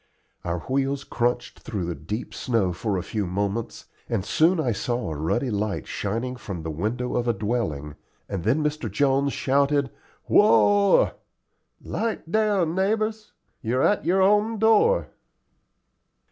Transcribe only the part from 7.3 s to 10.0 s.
dwelling, and then Mr. Jones shouted,